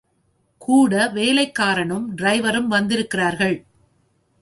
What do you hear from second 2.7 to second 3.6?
வந்திருக்கிறார்கள்.